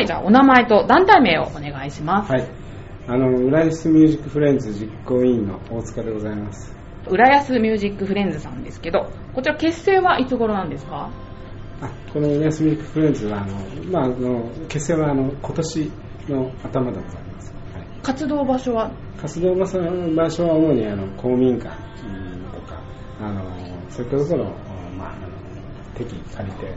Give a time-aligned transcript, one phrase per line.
[0.00, 2.32] はい、じゃあお名前と団体名をお願いします。
[2.32, 2.48] はい。
[3.06, 6.74] あの、浦安ミュージックフレンズ実行委員の大塚でございます。
[7.06, 11.10] 浦安ミュージックフレンズさんですけど、こちら結成はいつ頃なんですか？
[11.82, 13.56] あ、この浦安ミュージックフレンズは、あの、
[13.90, 15.92] まあ、あの、結成は、あの、今年
[16.30, 17.52] の頭でございます。
[17.74, 17.86] はい。
[18.02, 18.90] 活動場所は？
[19.20, 21.76] 活動場所は主に、あの、公民館
[22.06, 22.80] うんとか、
[23.20, 23.44] あの、
[23.90, 24.44] そういったところ
[26.04, 26.74] 適宜借りて、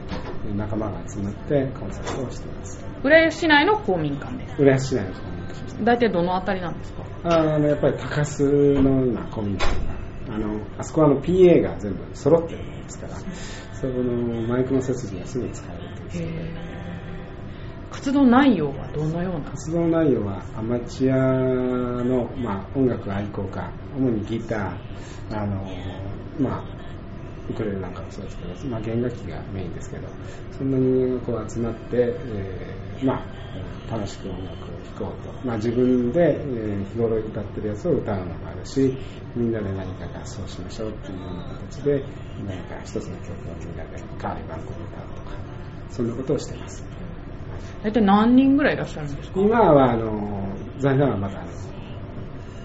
[0.55, 2.85] 仲間が集まってコンサートをしています。
[3.03, 4.55] 浦安市内の公民館です。
[4.61, 5.83] 浦安市内の公民館です。
[5.83, 7.03] 大体どのあたりなんですか？
[7.23, 8.43] あのやっぱり高須
[8.81, 16.53] の今コミュニティがあのあそこはあの PA が全部揃ってるものですからそこのマイクの設備がすぐ使えるという
[17.91, 19.51] 活動内容はどのような？
[19.51, 25.65] 活動内容はアマチュアの、まあ、音楽愛好家主にギターあの、
[26.39, 26.72] まあ、
[27.49, 30.07] ウクレレなんかもそうですけど、まあ、弦楽器がメインですけど
[30.57, 33.21] そんな人間がこう集まって、えーま
[33.89, 34.55] あ、楽しく音楽を
[34.99, 38.95] 聴こうと、まあ、自分で、えー日頃歌ってるやつを歌うのもあるし
[39.35, 42.03] みんなで何か合奏しましょうっていうような形で
[42.47, 45.37] 何か一つの曲をみんなで代わり番号で歌うとか
[45.89, 46.83] そんなことをしてます。
[47.83, 49.39] 大体何人ぐらいいらっしゃるんですか？
[49.41, 50.47] 今はあの
[50.79, 51.51] 財団はまだあの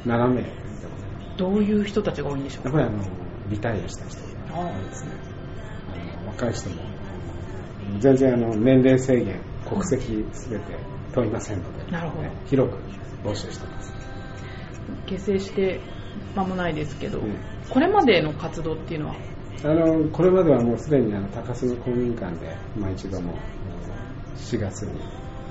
[0.04, 0.90] 7名でござい
[1.30, 2.64] まどういう人たちが多いんでしょう？
[2.64, 3.10] かすやっぱりあの
[3.50, 4.20] リタイアした人
[4.88, 5.12] ですね
[5.92, 6.76] あの若い人も
[8.00, 10.64] 全然あの年齢制限国籍すべて
[11.14, 12.22] 問いませんので、なるほど。
[12.22, 12.78] ね広く
[13.24, 13.92] 募集してます。
[15.06, 15.80] 結成して
[16.36, 17.34] 間もないですけど、うん。
[17.70, 19.14] これまでの活動っていうのは？
[19.64, 25.00] あのこれまではもうすでにあの高須の公民館で、まあ、一度もあの4月に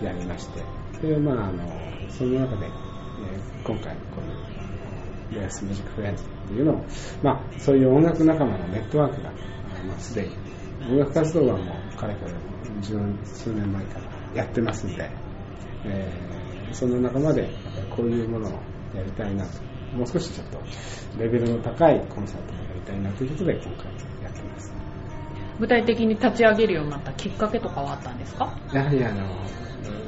[0.01, 0.63] やりまして
[1.05, 1.63] で、まあ、あの
[2.09, 2.71] その中で、えー
[3.67, 4.56] 今回この
[5.31, 6.85] レアスミュージックフレンズっていうのを、
[7.23, 9.31] まあ、そういう音楽仲間のネットワークが、
[9.87, 10.15] まあ、す。
[10.15, 10.29] でに
[10.91, 12.31] 音楽活動はもうかれこれ
[12.81, 12.93] 十
[13.23, 13.99] 数年前か
[14.33, 15.09] らやってますんで、
[15.85, 16.37] えー
[16.73, 17.49] その仲間で
[17.95, 18.51] こういうものを
[18.93, 19.51] やりたいなと
[19.95, 20.59] もう少しちょっと
[21.17, 23.71] レベルの高いコンサートをやりたいなということで今回
[24.21, 24.73] やってます。
[25.61, 28.53] 具体的に立ち上げるようになったきっかけとかはあったんですか？
[28.73, 29.23] やはりあの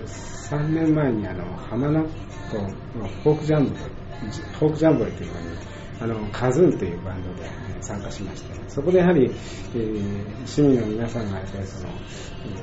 [0.06, 2.08] 3年前にあの浜名湖
[3.00, 3.76] のフォークジャンボ
[4.60, 5.48] フォークジャンボリーというのに
[6.02, 7.50] あのカズンというバンドで
[7.82, 9.32] 参加しましてそこでやはり、
[9.76, 11.90] えー市民の皆さんがやっぱりその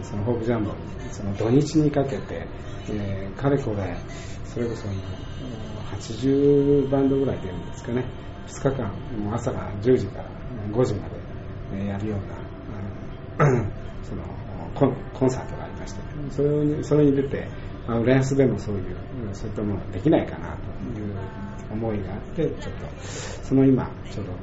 [0.03, 2.47] そのフォークジャンボリーその土日にかけて、
[2.91, 3.97] えーかれこれ
[4.45, 4.89] それこそ
[5.97, 8.05] 80バンドぐらい出るんですかね。
[8.49, 8.89] 2日間
[9.23, 10.31] もう朝が10時から
[10.73, 11.09] 5時ま
[11.77, 13.65] でやるようなあの
[14.03, 14.23] その
[14.75, 16.01] コンコンサートがありまして
[16.31, 17.49] それにそれに出て、
[17.89, 18.97] 浦安でもそういう
[19.33, 20.76] そういったものができないかなと。
[21.71, 24.37] 思いがあってちょっとその今ちょうどうん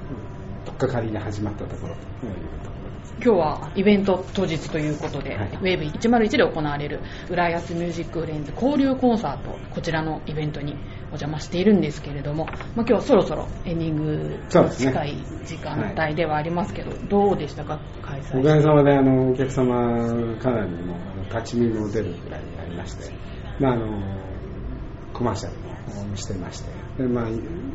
[0.65, 2.99] 取っかかりが始まったところというところ。
[2.99, 5.49] です今日はイベント当日ということで、はい。
[5.49, 17.79] ウェーブ101で行われる浦安ミュージックフレンズ交流コンサートこちらのイベントにお邪魔しているんですけれども、まあ、今日はそろそろエンディング近い時間帯ではありますけど、どうでしたか？
[18.01, 18.39] 開催。
[18.39, 20.95] おかげさまであのお客様からにも
[21.29, 23.11] 立ち見も出るぐらいになりまして、
[23.59, 24.01] まあ、あの
[25.13, 25.72] コマーシャルも
[26.15, 26.69] してまして。
[26.97, 27.29] で、まあ、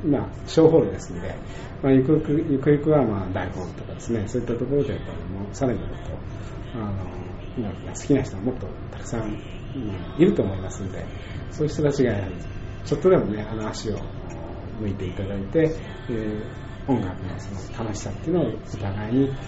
[0.05, 1.35] 今小ホールですので、
[1.83, 5.97] まあ、ゆくゆくゆくゆくはまあ大ホールとかですねそういったところでやっぱりもうさらにもっと
[6.75, 6.93] あの
[7.57, 9.33] 音楽が好きな人はもっとたくさん、
[10.19, 11.05] いると思いますので
[11.51, 12.35] そういう人たちがやはり
[12.85, 13.99] ちょっとでもねあの足を
[14.81, 15.77] 向いていただいて、
[16.11, 19.43] えー音楽のその楽しさっていうのをお互いになんてい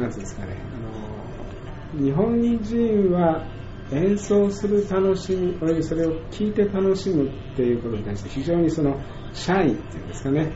[0.00, 3.46] うんですかねあの日本人は
[3.92, 8.96] 演奏する楽しみおよびそれを聴いて楽しむっていうことに対して非常にその
[9.32, 10.52] シャイっていうんですかね。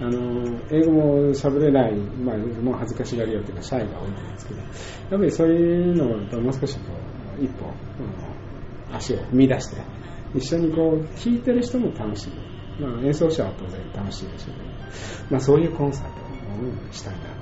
[0.00, 4.70] あの英語も喋れない、まあ、もう恥ずかしがり屋というかシャイが多いんですけどやっ
[5.10, 6.92] ぱりそういうのともう少しこ
[7.38, 8.34] う一歩、うん
[8.96, 9.76] 足を踏み出して
[10.34, 12.28] 一緒にこう聴いてる人も楽し
[12.78, 14.68] む、まあ、演奏者は当然楽しいでしょうけど、
[15.30, 16.20] まあ、そういうコンサート
[16.88, 17.33] をしたいな。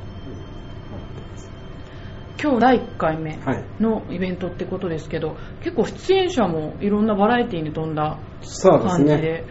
[2.42, 3.64] 今日第1回目はい。
[3.80, 8.18] のイベントってことですけど、結構出演者もいろんなバラエティに富んだ
[8.62, 9.44] 感じでね。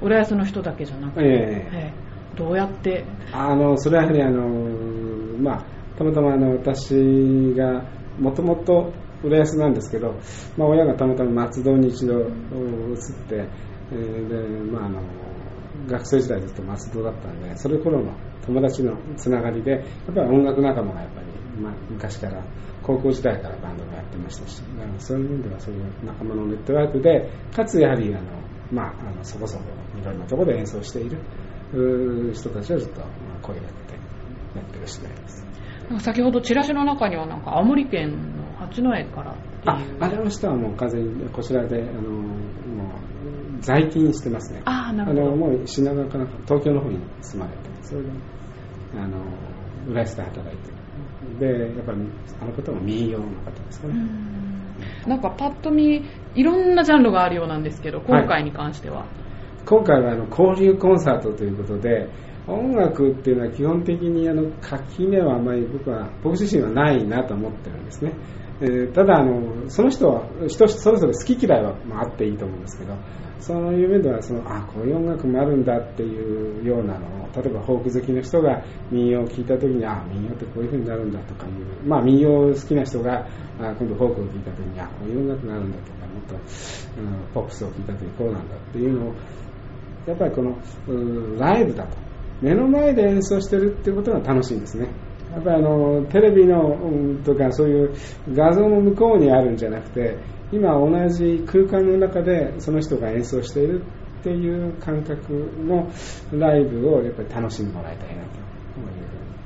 [0.00, 1.70] 浦安の人だけじゃなくて、ええ。
[1.72, 2.08] ええ
[2.38, 3.04] どうやって？
[3.32, 4.48] あのそれはやはりあの、
[5.40, 5.64] まあ、
[5.98, 6.94] たまたまあの私
[7.56, 7.84] が
[8.18, 8.92] もともと
[9.24, 10.14] 浦安なんですけど、
[10.56, 12.96] まあ、親がたまたま松戸に一度うん移っ
[13.28, 13.48] て、
[13.90, 14.36] えーで
[14.70, 15.02] まあ、あの
[15.88, 18.12] 学生時代ずっと松戸だったんでそれ頃の
[18.46, 21.27] 友達のつながりでやっぱり音楽仲間がやっぱり、
[21.58, 22.42] まあ、昔から
[22.82, 24.62] 高校時代からバンドをやってましたし
[24.98, 28.24] そういう意味ではそういう仲間のネットワークでかつやはりあの、
[28.72, 29.64] まあ、あのそこそこ
[30.00, 31.18] いろんなところで演奏している
[32.32, 33.06] 人たちをちょっとま
[33.36, 33.98] あ声をかけて
[34.56, 35.44] やってる次第です。
[36.00, 38.82] 先ほどチラシの中にはなんか青森県の八戸
[39.14, 39.34] から
[39.66, 44.62] ああれの人はもう完全にこちらで、あの、もう、在勤してますね。
[44.64, 48.08] あーなるほどあの、もう品川かなんか、東京の方に住まれて、それで、
[48.96, 49.22] あの、
[49.88, 50.77] 浦安で働いてる。
[51.38, 51.98] で、やっぱり、
[52.40, 53.94] あの方も民謡の方ですかね。
[55.06, 56.04] なんかパッと見
[56.34, 59.06] いろんなジャンルがあるようなんですけど今回に関しては、
[59.66, 62.08] 今回はあの交流コンサートということで
[62.48, 68.12] 音楽っていうのは基本的にあの垣根はあまり僕は僕自身はないなと思ってるんですね、
[68.60, 72.96] えーただあのその人は人それぞれ好き嫌いはあっていいと思うんですけど
[73.38, 81.52] そういう面ではそのあこういう音楽もあるんだっていうようなのを例えばフォーク好きの人が民謡を聴いた時にあ民謡ってこういう風になるんだとかいう
[81.86, 83.26] まあ民謡好きな人が
[83.60, 89.14] あ今度フォークを聴いた時にあこういう音楽があるんだとかもっと、うん、ポップスを聴いた時にこうなんだっていうのを
[90.06, 90.58] やっぱりこの
[91.38, 92.07] ライブだと。
[92.40, 94.88] 目の前で演奏してるってことが楽しいんですね。
[95.32, 97.94] やっぱりあのテレビのとかそういう
[98.32, 100.16] 画像の向こうにあるんじゃなくて
[100.50, 103.82] 今同じ空間の中でその人が演奏している
[104.20, 105.32] っていう感覚
[105.66, 105.90] の
[106.32, 108.88] ライブをやっぱり楽しんでもらいたいなというふうに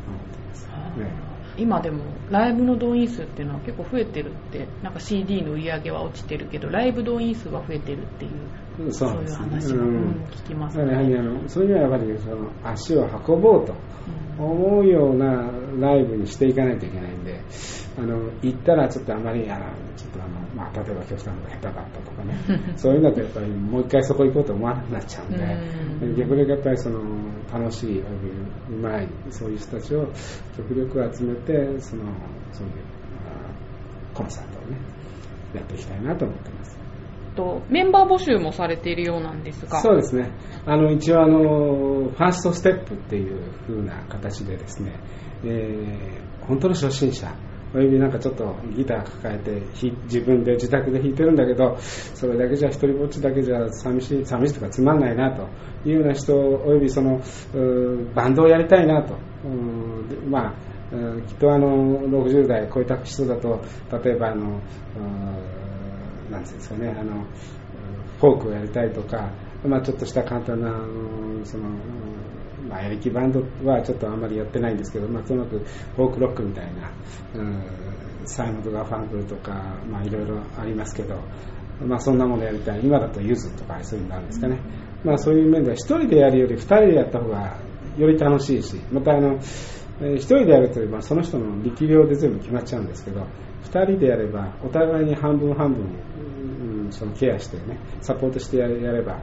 [0.06, 13.75] 思っています、ね今でもライブの動員数っていうのは結構増えてるってなんか CD の売り上げは落ちてるけどライブ動員数は増えてるっていうそそうういう話は、うんうん聞きますだからやはりあのそういうのはやっぱりその足を運ぼうと
[14.38, 17.12] 思うようなライブにしていかないといけない
[17.99, 19.66] あの行ったらちょっとあまりあの
[19.96, 22.34] ちょっとあの、まあ、例えば極端な下手だったとかね。
[22.76, 26.16] そういうのだとやっぱりもう一回そこ行こうと思わなくなっちゃうんで、うん。
[26.16, 27.00] 逆にやっぱりその
[27.52, 28.04] 楽しい、う
[28.81, 30.08] まいそういう人たちを
[30.56, 32.04] 極力集めてその
[32.52, 32.72] そういう
[33.26, 34.78] あコンサートをね
[35.55, 36.71] やっていきたいなと思ってます。
[37.34, 40.31] とメンバー募集もされているようなんですがそうですね。
[40.67, 44.93] あの、一応あの、ファーストステップっていう風な形でですね、
[45.44, 47.32] えー本当の初心者、
[47.75, 55.49] およびなんかちょっとギター抱えてひ自分で自宅で弾いてるんだけどそれだけじゃ一人ぼっちだけじゃ寂しい寂しいとかつまんないなと
[55.88, 57.23] いうような人およびその
[58.14, 60.52] バンドをやりたいなとうんでまあ
[61.26, 63.64] きっとあの60代超えた人だと
[64.05, 64.61] 例えばあの
[64.96, 65.51] うん
[66.32, 67.25] なんていうんですかねあの
[68.20, 69.31] フォークをやりたいとか、
[69.64, 70.70] まあ、ちょっとした簡単な
[71.44, 71.69] その
[72.69, 75.58] まあ、エレキバンドはちょっとあんまりやってないんですけど、まあ、とにかく
[75.96, 76.90] フォークロックみたいな、
[77.34, 77.62] うん、
[78.25, 79.52] サイモンドガーファンクルとか、
[79.90, 81.17] まあ、いろいろありますけど、
[81.84, 82.81] まあ、そんなものやりたい。
[82.84, 84.61] 今だとユズとかそういうのなんですかね、
[85.05, 87.58] まあ、そういう面では一人でやるより二人でやった方が
[87.99, 89.38] より楽しいしまたあの
[90.00, 93.26] えー一人でやると、まあ、その人の力量で全部決まっちゃうんですけど
[93.64, 96.12] 二人でやればお互いに半分半分、うん
[96.93, 99.21] そのケアしてねサポートしてややれば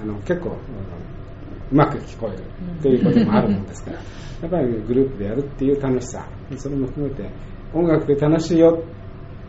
[0.00, 2.44] あの結構、うまく聞こえる
[2.82, 3.98] ということもあるもんですから、
[4.42, 6.26] やっぱりグループでやるっていう楽しさ、
[6.56, 7.28] それも含めて、
[7.74, 8.82] 音楽で楽しいよ、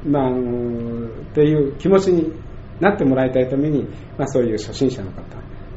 [0.06, 2.32] まあ、あのっていう気持ちに
[2.80, 3.84] なってもらいたいために、
[4.18, 5.22] まあ、そういう初心者の方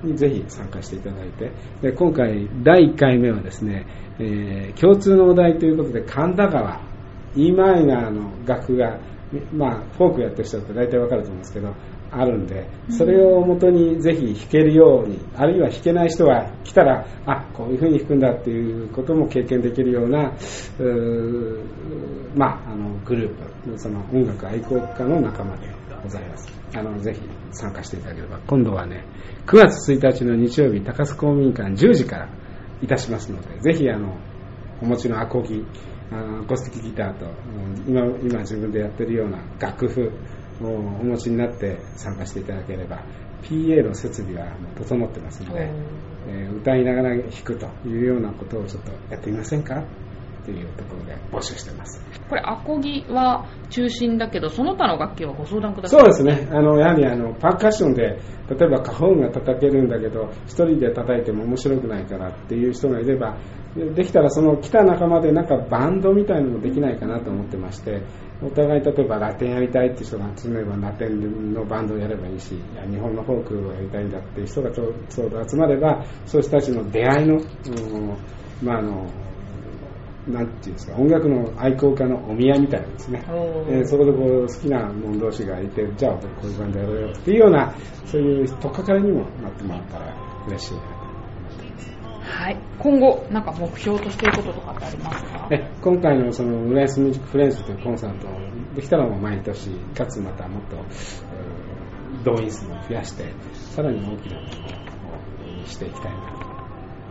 [0.03, 1.53] にぜひ参加していただいて、
[1.83, 3.87] で今回、第1回目はですね、
[4.19, 6.81] えー共通のお題ということで、神田川、
[7.37, 8.99] E マイナーの楽譜が、
[9.53, 11.75] まあ、フォークやってる人だと大体わかると思うんですけど、
[12.11, 20.33] あるんで、それをもとにぜひ弾けるように、あるいは弾けない人が来たら、あ、こういう風に弾くんだっていうことも経験できるような、
[22.37, 25.69] まあ、あの、グループ、その音楽愛好家の仲間で
[26.03, 26.49] ございます。
[26.77, 27.21] あの、ぜひ
[27.53, 29.05] 参加していただければ、今度はね、
[29.47, 32.29] 9月1日の日曜日、高須公民館10時から
[32.83, 34.17] いたしますので、ぜひあの、
[34.83, 35.65] お持ちのアコギ、
[36.15, 40.11] アコースティックギターと、うん今今自分でやってるような楽譜
[40.63, 43.03] をお持ちになって参加していただければ
[43.43, 45.69] PA の設備は整ってますので、
[46.29, 49.85] えー歌いながら弾くというようなことをちょっとやってみませんか？
[50.45, 52.01] というところで募集してます。
[52.29, 56.01] これアコギは中心だけどその他の楽器はご相談ください。
[56.01, 56.49] そうですね。
[56.51, 63.37] あのやはりあのパーカッションで例えば花本が叩けるんだけど一人で叩いても面白くないからっていう人がいれば
[63.75, 68.03] でできたらその来た仲間でなんかバンドみたいなのもできないかなと思ってまして
[68.43, 78.17] お互い例えばラテンやりたいっていう人が集めればラテンのバンドをやればいいしいや日本のフォークをやりたいんだっていう人がちょちょうど集まればそういう人たちの出会いの、うん
[78.63, 79.07] まああの
[80.29, 83.23] なんていうんですか音楽の愛好家のお見合いみたいなんですね、
[83.69, 87.75] えーそこでこう好きな者同士がいてじゃあこういうバンドやろうよっていうような
[88.07, 90.17] そういうとっかかりにもなってもらったら
[90.49, 90.87] 嬉しいなと
[92.25, 92.57] はい。
[92.79, 95.49] 今後なんか目標としていることとかってありますか？
[95.51, 98.27] え今回のその浦安ミュージックフレンズというコンサート
[98.75, 100.85] できたらもう毎年かつまたもっと、えー
[102.25, 106.44] 動員数も増やしてさらに大きなものをしていきたいなと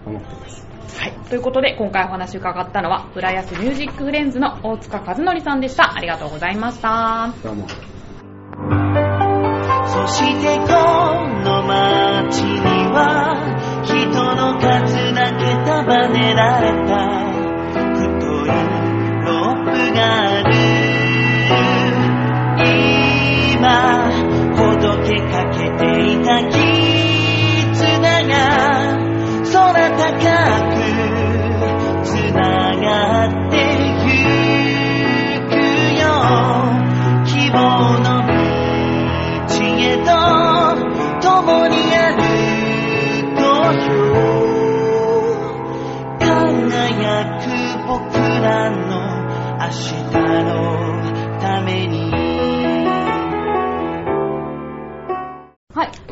[0.05, 0.67] 思っています。
[0.99, 1.11] はい。
[1.29, 5.95] ということで、今回お話伺ったのは、浦安ミュージックフレンズの大塚和則さんでした。
[5.95, 7.33] ありがとうございました。
[7.43, 7.67] どうも。
[9.93, 10.65] そしてこ
[11.43, 12.59] の街に
[12.91, 13.35] は
[13.83, 13.95] 人
[14.35, 16.97] の数だけ束ねられた
[17.69, 18.53] 太い
[19.25, 19.99] ロープが
[20.39, 20.52] ある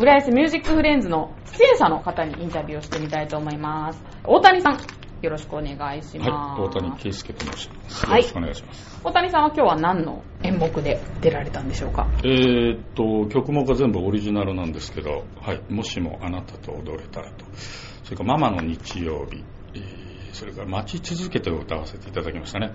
[0.01, 4.03] 浦安ミュージックフレンズの出演者の方にインタビューをしてみたいと思います。
[4.23, 4.79] 大谷さん、
[5.21, 6.31] よろしくお願いします。
[6.31, 8.05] はい、大谷圭介と申します。
[8.07, 8.99] はいよろしくお願いします。
[9.03, 12.07] 大谷さんは今日は何の演目で出られたんでしょうか？
[12.23, 17.45] えーっと、曲目が全部オリジナルなんですけど、はい、もしもあなたと踊れたらと、
[18.05, 19.43] それからママの日曜日、えー
[20.33, 22.73] それから待ち続けてを歌わせていただきましたね。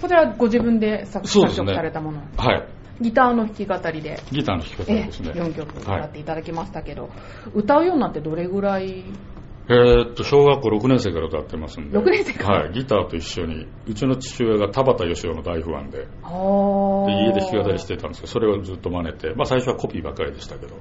[0.00, 2.68] こちらご自分で作作そうですね曲されたもの、はい、
[3.00, 5.30] ギターの弾き語りで、ギターの弾き方えですね。
[5.30, 6.08] 4曲歌はい。
[6.08, 7.10] っていただきましたけど、
[7.54, 9.04] 歌うようになってどれぐらい？
[9.66, 11.98] えーっと、小学校6年生から歌ってますんで。
[11.98, 12.64] 6年生から？
[12.64, 20.76] はい、ギターと一緒に、うちの父親が田畑義雄の大ファンで、で家で弾き語りしてたんですけど、それをずっと真似て、まあ最初はコピーばっかりでしたけど、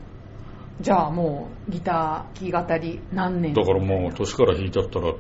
[0.82, 3.54] じゃあもうギター弾き語り何年？
[3.54, 5.14] だからもう年から弾いちゃったら、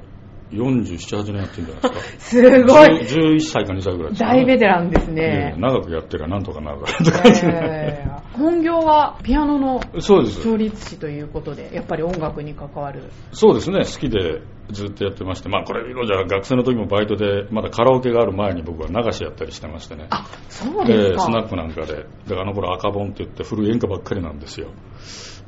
[0.51, 2.49] 47、8年やってるんじゃないですか。
[2.53, 2.89] すごい。
[3.01, 4.33] 10 11歳か2歳ぐらいですか。
[4.33, 5.59] ね大ベテランですえねえ。
[5.59, 10.43] 長くやってりゃなんとかなるだろうとか、えー本業はピアノのそうです。
[10.43, 13.11] 調律師ということで、やっぱり音楽に関わる。
[13.31, 13.79] そうですね。
[13.79, 15.49] 好きでずっとやってまして。
[15.49, 20.07] まあこれ今じゃ学生の時もバイトでまだカラオケがある前に僕は流しやったりしてましてね。
[20.09, 21.07] あ、そうですか。
[21.09, 21.93] ええスナックなんかで。
[21.93, 24.69] だからあの頃赤本って言って古い演歌ばっかりなんですよ。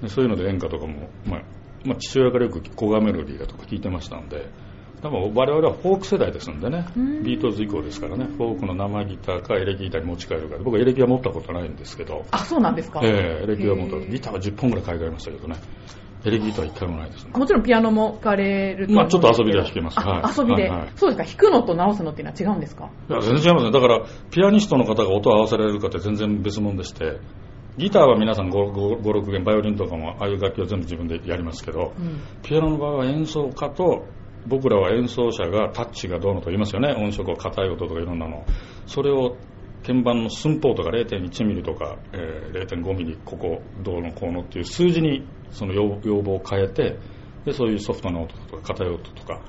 [0.01, 1.41] でそういうので演歌とかも、まあ
[1.85, 4.49] まあ、父親からよく古賀メロディーだとか聞いてましたんで
[5.05, 6.87] 多分我々はフォーク世代ですんでね。
[6.97, 7.23] うん。
[7.23, 8.25] ビートルズ以降ですからね。
[8.25, 10.57] フォークの生ギターかエレキギターに持ち帰るか。
[10.63, 12.25] 僕はエレキは持ったことないんですけど。
[12.31, 13.01] あ、そうなんですか？
[13.03, 13.99] ええエレキは持った。
[13.99, 15.57] ギターは10本ぐらい買い替えましたけどね。
[16.25, 17.31] エレキギターは1回もないですね。
[17.35, 18.93] もちろんピアノも弾かれると。
[18.93, 19.99] 思まあちょっと遊びでは弾けます。
[19.99, 20.33] あはい。
[20.35, 20.91] 遊びで、はいはい。
[20.95, 21.43] そうですか。
[21.43, 22.89] 弾くのと直すのっていうのは違うんですか？
[23.09, 23.71] いや全然違いますね。
[23.71, 27.19] だからピアニストの方が音を合わせられるかって全然別物でして
[27.77, 32.21] ギターは皆さん56弦バイオリンとかもああいう楽器は全部自分でやりますけどうん。
[32.41, 34.05] ピアノの場合は演奏家と
[34.47, 36.93] 僕らは演奏者がタッチがどうのとか言いますよね。
[36.93, 38.45] 音色を硬い音とかいろんなの。
[38.85, 39.37] それを
[39.85, 46.97] 鍵盤の寸法とか0.1ミリとか、えー0.5ミリここどうのこうのっていう数字にその要要望を変えて
[47.45, 49.41] でそういうソフトな音とか硬い音とか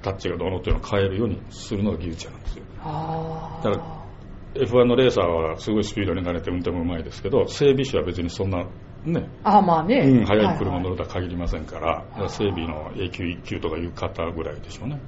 [0.00, 2.64] タッチがどうのっていうのを変えるようにするのが技術者なんですよ。
[2.80, 4.02] あだから
[4.54, 8.66] F1 のレーサーはすごいスピードに慣れて運転もうまいですけど整備士は別にそんな
[9.04, 9.58] ねあ。
[9.58, 9.98] あまあね。
[10.00, 15.00] うん、速い車はいはい乗るとは限りませんから、だから整備の A 級、1級とかいう方ぐらいでしょうね。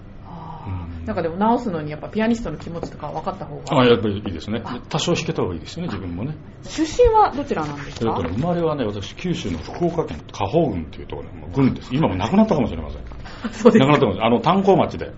[0.67, 3.85] うんなんかでも直すのにやっぱピアニストの気持ちとか分かった方あが。
[3.85, 4.63] やっぱりいいですね。
[4.89, 6.35] 多少弾けた方がいいですよね、自分もね。
[6.63, 8.07] 出身はどちらなんですか？
[8.09, 11.91] えっとね、生まれはね、私、九州の福岡県加宝郡っていうところで、郡です。
[11.93, 13.03] 今もなくなったかもしれません。
[13.53, 14.27] そうですなくなったかもしれない。
[14.29, 15.13] あの、炭鉱町で。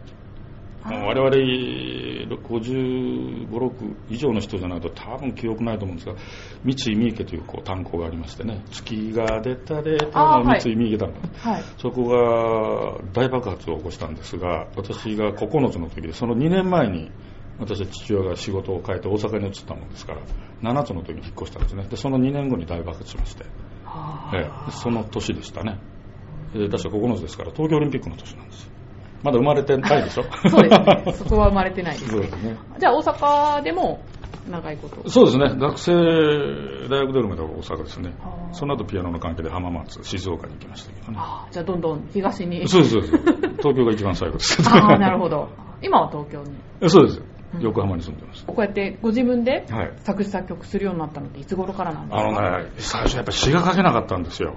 [0.84, 1.30] 我々、
[2.34, 6.16] 55、6以上の人じゃないと多分記憶ないと思うんですが、
[6.64, 11.50] 三井三池というこう炭鉱がありましてね、月が出た出たの三井三池炭鉱。
[11.50, 11.62] はい。
[11.78, 17.10] そこが大爆発を起こしたんですが、私が9つの時で、その2年前に、
[17.58, 20.20] 私は父親が仕事を変えて大阪に移ったもんですから、
[20.62, 21.84] 7つの時に引っ越したんですね。
[21.88, 23.44] で、その2年後に大爆発しまして、
[23.86, 25.78] あええその年でしたね。
[26.54, 28.70] えー確か9つですから、東京オリンピックの年なんですよ。
[29.22, 30.24] まだ生まれてないでしょ？
[30.48, 31.12] そうですね。
[31.14, 32.10] そこは生まれてないですね。
[32.10, 32.56] そうですね。
[32.78, 34.00] じゃあ大阪でも
[34.50, 35.08] 長いこと。
[35.10, 35.54] そうですね。
[35.56, 35.92] 学生、
[36.88, 38.14] 大学出るまでは大阪ですね
[38.52, 41.18] その後ピアノの関係で浜松、静岡に行きましたけどね。
[41.20, 42.68] あーじゃあどんどん東に。
[42.68, 43.12] そうです、そうです。
[43.58, 44.62] 東京が一番最後です。
[44.68, 45.48] ああ、なるほど。
[45.82, 46.50] 今は東京に。
[46.80, 46.88] ど。
[46.88, 47.22] そうです
[47.54, 47.60] うん。
[47.62, 48.44] 横浜に住んでます。
[48.46, 49.92] こうやってご自分ではい。
[49.98, 54.54] 作詞作曲するようになったのっていつ頃からなんですあかのね、最初やっぱり詩が書けなかったんですよ。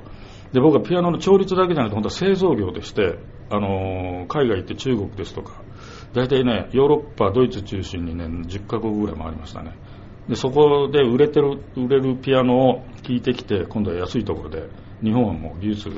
[0.54, 3.18] で、僕はピアノの調律だけじゃなくて、本当は製造業でして、
[3.50, 5.62] あの海外行って中国ですとか、
[6.14, 9.74] 大体ね、ヨーロッパ、ドイツ中心にね、10カ国ぐらい回りましたね。
[10.28, 14.70] で、そこで売れてる、売れるピアノを聴いてきて、今度は安いところで、
[15.04, 15.90] 日本はもう技術、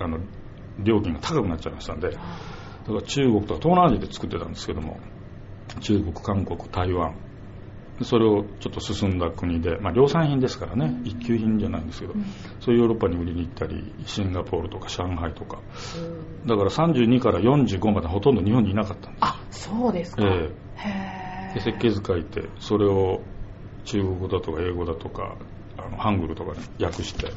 [0.00, 0.18] あの
[0.78, 2.20] 料金が高くなっちゃいましたんで、だか
[2.86, 4.98] ら中国とか東南アジアで作ってたんですけども、
[5.80, 7.16] 中国、韓国、台湾、
[8.02, 12.14] それをちょっと進んだ国で、まあ、量産品ですからね、一級品じゃないんですけど、
[12.60, 15.60] そういうヨーロッパに売りに行ったりシンガポールとか上海とか、
[16.46, 19.20] だから32から45までほとんど日本にいなかったんです。
[19.20, 23.20] あそうですか、えへで設計図書いてそれを
[23.84, 25.36] 中国語だとか英語だとか
[25.76, 27.32] あのハングルとかに訳して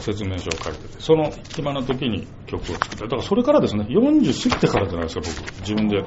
[0.00, 5.60] 説明書を書いててその暇な時に曲を作っただからそれからですね40過ぎてからじゃないですか僕。
[5.60, 6.02] 自分で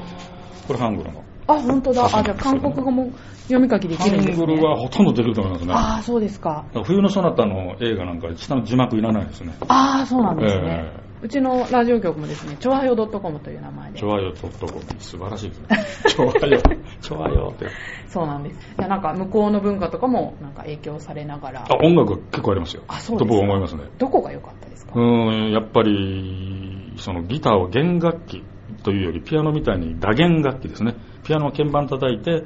[0.67, 2.05] これハングルのあ本当だ。
[2.05, 3.11] あじゃあ韓国語も
[3.43, 4.43] 読み書きでハきるんですね。
[4.45, 6.65] ングルはほとんどできると思いますねああそうですか。
[6.85, 9.55] 冬のソナタの映画なんか下の字幕いらないですね。
[9.67, 13.99] ああそうなんですね、えうちのラジオ局もですね、ちょわよ .com という名前で。
[13.99, 14.09] ちょ。
[14.09, 14.51] わよ .com
[14.99, 15.67] 素晴らしいですね。
[16.09, 16.61] ちょわよ
[17.01, 17.67] ちょわよって。
[18.07, 18.55] そうなんです。
[18.77, 21.61] いやなんか向こうの文化とかもなんか影響されながら。
[21.63, 22.83] あ、音楽結構ありますよ。
[22.87, 23.25] あそうですか。
[23.25, 23.83] と僕思いますね。
[23.97, 24.91] どこが良かったですか？
[24.95, 28.43] うーんやっぱりそのギターを弦楽器
[28.83, 32.43] というよりピアノみたいに打弦楽器ですねピアノは鍵盤叩いて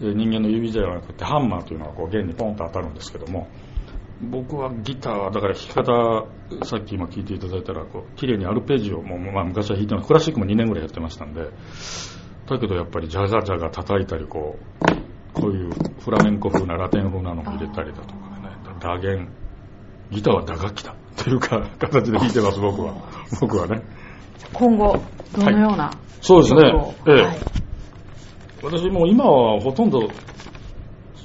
[0.00, 3.48] えー人間の指じゃなくてハンマーというのはこう弦にポンと当たるんですけども
[4.30, 6.26] 僕はギターはだから弾き方
[6.64, 11.48] さっき今聞いていただいたらこう綺麗にアルペジオも、まあ、昔は弾いてクラシックも2年ぐらいやってましたんで
[12.46, 19.28] だけどやっぱりジャジャジャが叩いたりこうこういうフラメンコ風なラテン風なのも入れたりだとかでね打弦
[20.10, 22.94] ギターは打楽器だっていうか形で弾いてます僕は。
[23.40, 23.82] 僕はね。
[24.52, 25.02] 今後、
[25.32, 25.90] どのような、
[26.20, 26.62] そうですね。
[27.06, 27.22] ええ。
[27.22, 27.51] はい
[28.62, 30.08] 私も今はほとんど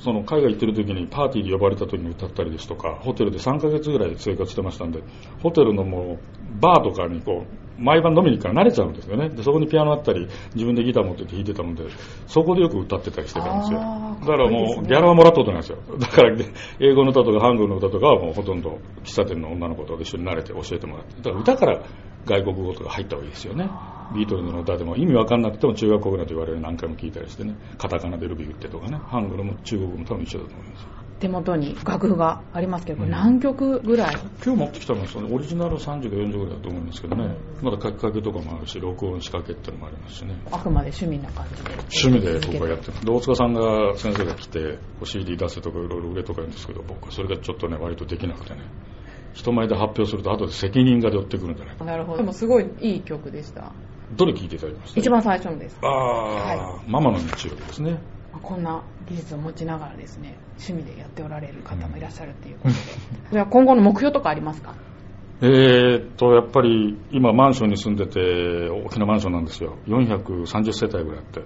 [0.04, 5.04] その海外行ってる時にパーティーで呼ばれた時に歌ったりですとかホテルで3ヶ月ぐらい生活してましたんで
[5.44, 9.30] ホテルのもうバーとかにこう毎晩飲みに行くから慣れちゃうんですよね。
[9.30, 11.86] でそこにピアノあったり自分でギター持ってって弾いてたので
[12.28, 13.80] そこでよく歌ってたりしてたんですよ。
[13.80, 15.80] だからもうギャラはもらったことないですよ。
[16.00, 16.36] だから
[16.80, 21.22] 英語の歌とかハングルの歌とかはもうほとんど喫茶店の女の子と一緒に慣れて教えてもらって。
[21.22, 21.82] だから歌から
[22.26, 23.70] 外国語とか入った方がいいですよね。
[24.16, 27.56] ビートルズの歌でも意味わかんなくても中学校ぐらいと言われる何回も聞いたりしてね。
[27.78, 28.98] カタカナでルビー打ってとかね。
[29.06, 37.36] ハングルも中国語も多分一緒だと思いますよ手元に楽譜がありますけど、何曲ぐらい、今日持ってきたのはそのオリジナル30か40ぐらいだと思うんですけどね。
[37.62, 40.36] まだ書きかけとかもあるし録音仕掛けっていうのもありますしね。
[40.52, 41.72] あくまで趣味な感じで。
[41.72, 43.06] 趣味で僕はやってます。
[43.06, 48.62] で大塚さんが先生が来て CD 出せとかいろいろ売れとか言うんですけど僕はそれがちょっとね割とできなくてね。
[49.34, 52.18] 人前で発表すると後で責任が寄ってくるんじゃないかなるほど。
[52.18, 53.72] でもすごいいい曲でした。
[54.16, 55.00] どれ聞いていただきました？
[55.00, 55.78] 一番最初のです。
[55.84, 55.94] ああ、
[56.76, 57.92] はママの日曜日ですね。
[57.92, 62.80] まあこんな技術を持ちながらですね、趣味でやっておられる方もいらっしゃるっていうことで。
[63.32, 64.76] じゃあ今後の目標とかありますか？
[65.42, 69.78] えーっとやっぱり今マンションに住んでて大きなマンションなんですよ。
[69.86, 71.42] 430世帯ぐらいあって。
[71.42, 71.46] で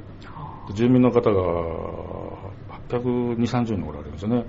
[0.73, 1.41] 住民の方が
[2.89, 4.45] 820、30人おられるんですよね。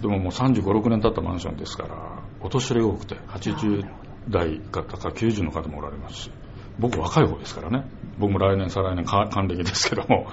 [0.00, 3.84] でももう35、6年経ったマンションですからお年寄りが多くて80
[4.28, 6.30] 代方か90の方もおられますし。
[6.78, 7.90] 僕若い方ですからね。
[8.20, 10.28] 僕も来年再来年か還暦ですけども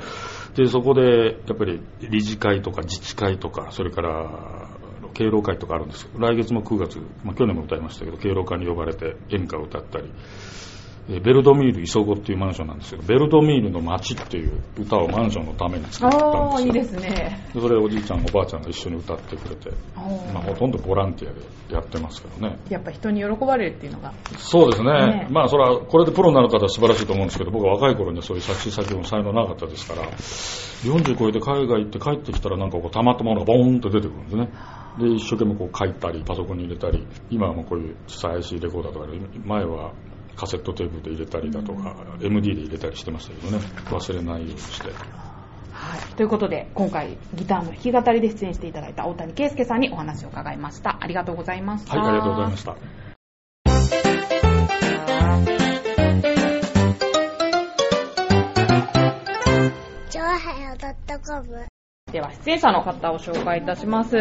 [0.55, 4.69] でそこでやっぱり理事会とか自治会とかそれから
[5.13, 6.07] 敬老会とかあるんです。
[6.07, 10.13] けど来月も9月、まあ、去年も歌いましたけど敬老会に呼ばれて演歌を歌ったり。
[11.07, 16.31] ベルドミール磯子っていうマンションなんですけどベルドミールの街っていう歌をマンションのために作ったんですよ。
[16.31, 17.47] ああ、いいですね。
[17.53, 19.69] でそれをおじいちゃんおばあちゃんが一緒に歌ってくれて、
[20.33, 22.57] まあ、ほとんどボランティアでやってますけどね。
[22.69, 24.91] やっぱ人に喜ばれるっていうのが、そうですね。
[24.93, 25.27] ね。
[25.29, 34.49] まあそれはこれでプロになる方は素晴らしいと思うんですけど僕は若い頃にはそういう作詞作曲の才能なかったですから40超えて海外行って帰ってきたらなんかこうたまったものがボーンと出てくるんですね。
[34.99, 39.93] で一生懸命こう書いたりパソコンに入れたり今はもうこういう小さい IC レコーダーとかで前は
[40.35, 44.89] カセットテープで入れたりだとか、MD で入れたりしてましたけどね忘れないようにして
[45.71, 46.15] はい。
[46.15, 50.97] ということで、今回、ギターの弾き語りで出演していただいた大谷圭介さんにお話を伺いました。
[51.01, 51.97] ありがとうございました。
[51.97, 52.75] はいありがとうございました
[62.11, 64.15] では、出演者の方を紹介いたします。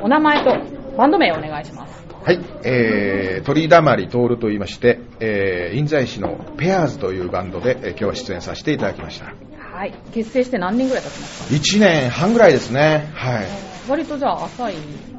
[0.00, 0.50] お名前と
[0.96, 2.06] バンド名をお願いします。
[2.22, 9.32] はい、えー、鳥だまり徹と言いまして、えー、印西市のペアーズというバンドで、えー今日は出演させていただきました。
[9.56, 9.94] はい。
[10.12, 13.08] 結成して何年ぐらい経ちます1年半ぐらいですね。
[13.14, 13.46] はい。
[13.46, 13.50] か
[13.88, 14.74] 割とじゃあ浅い。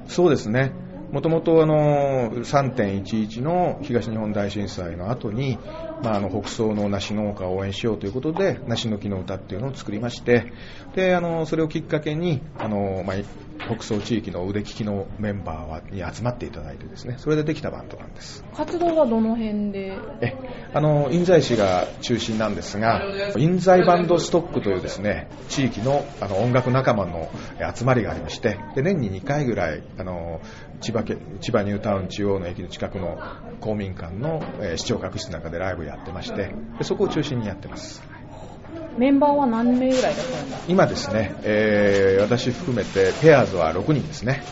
[0.07, 0.73] そうですね。
[1.13, 5.59] もともとあの3.11の東日本大震災の後に、
[6.01, 10.51] まあ、あの北総の梨農家を応援しようということで梨の木の歌っていうのを作りまして
[10.95, 13.17] であのそれをきっかけにあの、まあ、
[13.59, 18.43] 北総地域の腕利きのメンバーはに集まっていただいてですねそれでできたバンドなんです。
[18.53, 19.97] 活動はどの辺で？
[20.21, 20.35] え
[20.73, 23.01] あの印西市が中心なんですが
[23.37, 30.41] 印西バンドストックというですね地域のあの音楽仲間のえ集まりがありましてで年に2回ぐらいあの
[30.81, 33.17] 千葉県千葉ニュータウン中央の駅の近くの
[33.61, 38.01] 公民館の、えー視聴覚室なんかでライブやってましてでそこを中心にやってます
[38.97, 44.43] メンバーは何名ぐらいいらっしゃるんですか今ですね、えー私含めてペアーズは6人ですね。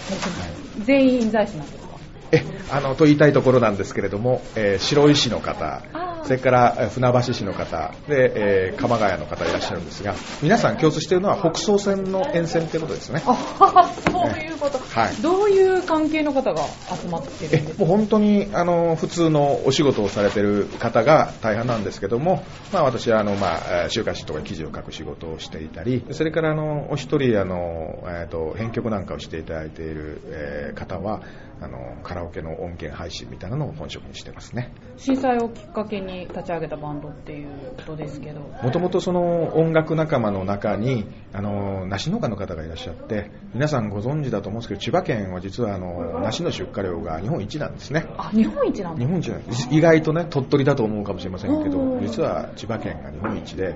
[0.83, 1.91] 全員印西市なんですか？
[2.33, 5.81] え、あの、と言いたいところなんですけれども、えー白井市の方
[6.23, 13.21] それからえー船橋市の方、で、えー鎌ヶ谷の方いらっしゃるんですが、皆さん共通しているのは北総線の沿線ということですね。
[13.25, 15.15] あそういうこと、はい。
[15.21, 17.83] どういう関係の方が集まってるんですか？
[17.83, 31.21] えもう本当にあの普通のお仕事をされてる方が大半なんですけども、まあ、私はあの、まあ、えー週刊誌とか記事を書く仕事をしていたりそれからあのお一人あの、えー、と編曲なんかをしていただいている、えー方は
[31.63, 34.71] あのカラオケの音源配信みたいなのを本職にしてますね。
[34.97, 37.47] 震災をきっかけに立ち上げたバンドっていう
[37.77, 38.41] ことですけど。
[38.41, 48.05] もともとその音楽仲間の中にあの梨農家の方がいらっしゃって皆さんご存知だと思うんですけど千葉県は実はあの梨の出荷量が日本一なんですね。
[48.17, 48.99] あ日本一なんだ。
[48.99, 49.67] 日本一なんです。
[49.71, 53.71] 意外とね鳥取だと思うかもしれませんけど実は千葉県が日本一では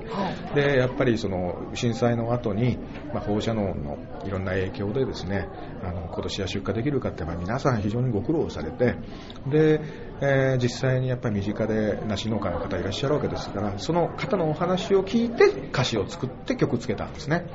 [0.51, 0.55] い。
[0.55, 2.77] でやっぱりその震災の後に、
[3.13, 5.47] まあ、放射能のいろんな影響でですね
[5.83, 8.95] あの今年は出荷できるかって、まあ、皆さん非常にご苦労されて
[9.47, 9.81] で、
[10.21, 17.45] えー実際にやっぱり身近で梨農家の方いらっしゃるわけですからその方のお話を聞いて歌詞を作って曲つけたんですね。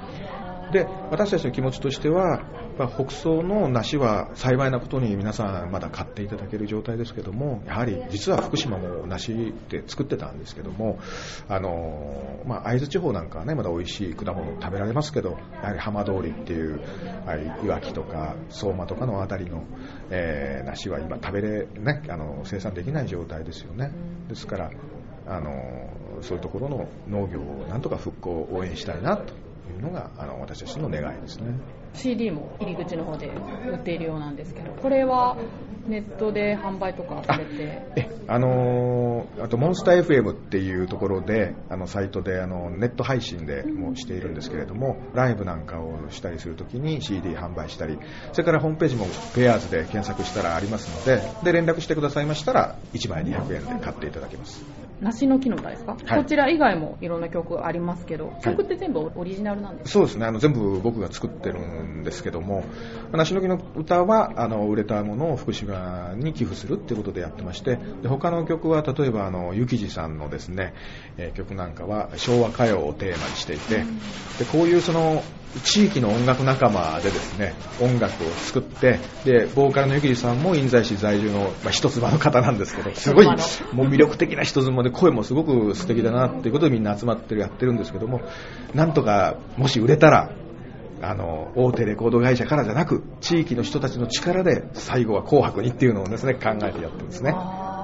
[0.73, 2.41] で私たちの気持ちとしては、
[2.81, 10.99] ま北総の梨は幸いなことに皆さんまだ買っていただける状態ですけどもやはり実は福島も梨って作ってたんですけども
[11.49, 16.81] あの、まあ、会津地方なんかはねまだ美味しい果物食べられますけどやはり浜通りっていう
[17.27, 19.65] ああいいわきとか相馬とかのあたりの、
[20.11, 23.91] えー梨は今食べれ、ね、あの生産できない状態ですよね。
[24.29, 24.71] ですから
[25.27, 25.51] あの
[26.23, 29.50] そういうところの農業をなんとか復興を応援したいなと。
[29.69, 31.55] いうのがあの私たちの願いですね。
[31.95, 35.37] CD も入り口の方で売っているようなんですけどこれは
[35.89, 37.83] ネットで販売とかされて？
[37.97, 47.99] えあのーあとモンスター FM っていうところであのサイトであのネット配信でもしているんですけれどもライブなんかをしたりするときに CD 販売したり
[48.33, 54.65] それからホームページもペアーズで検索したらありますのでで連絡してくださいましたら1枚200円で買っていただけます
[55.01, 56.23] 梨の木の歌ですか、はい。
[56.23, 58.43] こちら以外もいろんな曲ありますけどい。
[58.43, 60.27] 曲って全部オリジナルなんですか、そうですね。
[60.27, 62.65] あの全部僕が作ってるんですけども
[63.13, 70.75] 梨の木の歌はあの売れたものを福島に寄付するっていうことでやってましてで他の曲は例えばあのゆきじさんのですね、
[71.17, 73.79] えー曲なんかは昭和歌謡をテーマにしていて
[74.39, 75.23] でこういうその
[75.65, 88.21] 地域の音楽仲間でですね音楽を作ってでボーカルのゆきじさんも印西市在住の、まあ、人妻の方なんですけどすごいもう人魅力的な人妻で声もすごく素敵だなっていうことでみんな集まってるやってるんですけども
[88.75, 90.31] なんとかもし売れたら
[91.03, 97.35] あの大手レコード会社からじゃなく地域の人たちの力で最後は紅白にっていうのをですね考えてやってるんですね。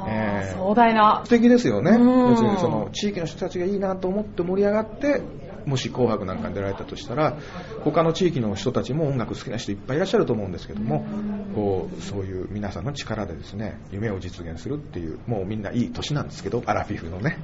[0.08, 1.92] えー壮大な素敵ですよね。
[1.92, 5.22] うん別にその地域の人たちがいいなと思って盛り上がって、
[5.66, 7.36] もし紅白なんかに出られたとしたら、
[7.84, 11.04] 他の地域の人たちも音楽好きな人いっぱいいらっしゃると思うんですけども、
[11.54, 17.38] こうそういう皆さんの力でですね、夢を実現するっていう、もうみんないい年なんですけど、アラフィフのね。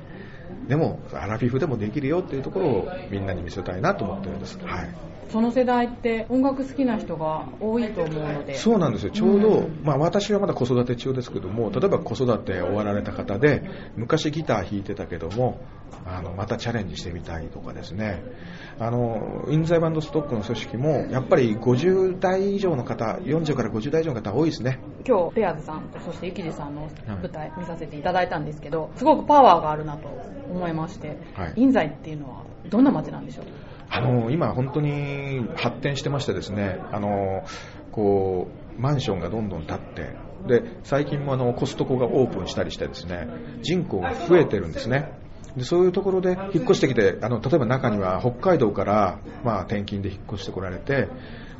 [0.68, 4.58] でも、アラフィフでもできるよっていうところをみんなに見せたいなと思ってるんです。
[4.64, 4.90] はい。
[5.32, 13.62] その世代って音楽好きな人が多いと思うのでそうなんですよ、ちょうど、うんまあ、私はまだ子育て中ですけども、例えば子育て終わられた方で、
[13.96, 15.60] 昔ギター弾いてたけども、
[16.04, 18.22] あのまたチャレンジしてみたいとかですね、
[18.78, 24.80] あの印西バンドストックの組織も、やっぱり50代以上の方、40から50代以上の方、多いですね。
[25.06, 30.08] 今日ペアーズさんとそしてゆきじさんの舞台見させていただいたんですけどすごくパワーがあるなと
[30.50, 33.44] 思いまして、はい印西っていうのはどんな街なんでしょう？
[33.88, 37.44] あの今、本当に発展してましてですね、あの
[37.90, 43.28] こうマンションがどんどん建って、で最近もあのコストコがオープンしたりしてですね
[43.62, 45.12] 人口が増えてるんですね。
[45.56, 51.08] でそういうところで引っ越してきてあの例えば中には北海道から、まあ、転勤で引っ越してこられて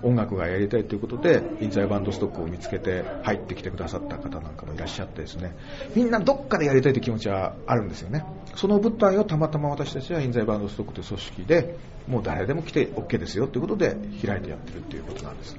[0.02, 5.54] 音楽がやりたいということで印西バンドストックを見つけて入ってきてくださった方なんかもいらっしゃってですね。
[5.94, 8.24] みんなどっかでやりたいという気持ちはあるんですよね。
[8.56, 11.76] その舞台をたまたま私たちは印西バンドストックという組織で
[12.08, 15.56] もう誰でも来て OK ですよということで開いてやってるっていうことなんです、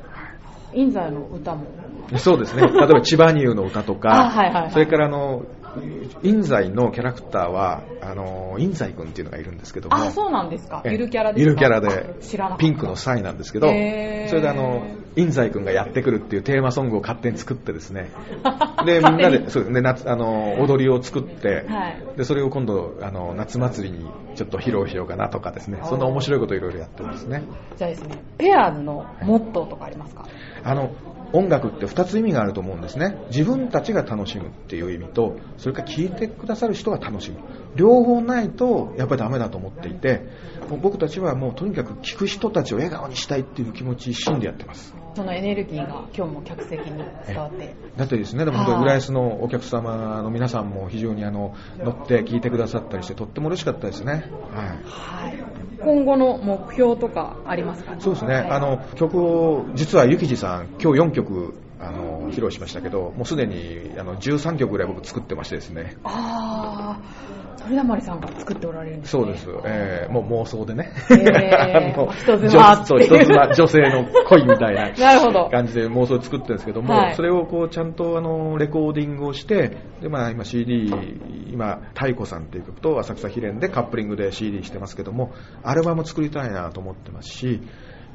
[0.74, 1.66] 印西の歌も。
[2.18, 2.64] そうですね。
[2.64, 4.72] 例えば、千葉乳の歌とか、あはいはいはい。
[4.72, 5.44] それから、あの、
[6.24, 10.82] 印西のキャラクターは、あの、印西君っていうのがいるんですけども、あそうなんですか。
[10.86, 10.92] ええ。
[10.94, 12.16] ゆるキャラでゆるキャラで
[12.58, 18.10] ピンクのサイなんですけど、それであの、印西君がやってくるっていうテーマソングを勝手に作ってですね、
[18.86, 22.18] で、みんなで、そうで夏あの、踊りを作って、はい。
[22.18, 24.06] で、それを今度、あの、夏祭りに
[24.36, 27.44] ちょっと披露しようかなとかですね、そんな面白いことをいろいろやってるんですね。
[27.78, 30.26] じゃあですねペアーズのモットーとかありますか、
[30.64, 30.92] あの
[31.34, 33.18] 音楽って2つ意味があると思うんですね。
[33.30, 37.38] 自分たちが楽しむっていう意味と、それから聴いてくださる人が楽しむ。
[37.76, 40.28] 両方ないとやっぱりダメだと思っていて、
[40.70, 44.96] 僕たちはもうとにかく聴く人たちを笑顔にしたいっていう気持ち一心でやってます。
[45.16, 47.76] そのエネルギーが今日も客席に伝わって。
[47.98, 54.12] だってですね、でも本当に浦安のお客様の皆さんも非常にあの乗って聞いてくださったりしてとっても嬉しかったですね。
[54.54, 54.68] はい。
[54.86, 55.44] はい。
[55.80, 57.96] 今後の目標とかありますか？
[58.00, 67.00] そうですね、はいあの曲を実はゆきじさん今日4曲あの披露しましたけどもうすでにあの13曲ぐらい僕作ってましてですねああ、
[67.64, 69.24] 鳥だまりさんが作っておられるんですね。
[69.24, 74.90] そうです、えーもう妄想でね、へー あの人妻う人妻女性の恋みたいな。
[75.00, 75.50] なるほど。
[75.50, 77.16] 感じで妄想で作ってるんですけども、はい。
[77.16, 80.94] それをこうちゃんとあのレコーディングをしてで、まあ、今 CD
[81.52, 85.32] 今太鼓さんっていう曲と浅草秘伝でカップリングで CD してますけども
[85.64, 87.62] アルバム作りたいなと思ってますし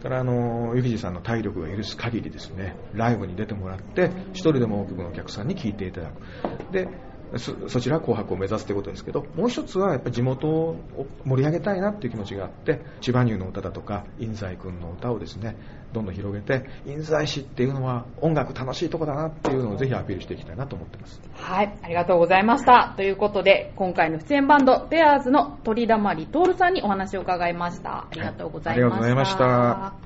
[0.03, 6.73] からあのゆきじさんの体力が許す限りですねライブに出てもらって一人でも多くのお客さんに聴いていただく。
[6.73, 6.89] で
[7.37, 10.77] そそちらは紅白を目指すということですけどもう一つはやっぱり地元を
[11.25, 15.57] 盛り上げたいなっていう気持ちがあって千葉乳の歌だとか印西君の歌をですね
[15.93, 22.95] どんどん広げて印西市っていうのは音楽楽しいとこだなっていうのをぜひアピールしていきたいなと思ってますはい、ありがとうございました。
[22.97, 28.01] ということで、今回の出演バンド、ペアーズの鳥だまり徹さんにお話を伺いました。
[28.01, 28.89] ありがとうございました。
[28.89, 29.99] はいありがとうございました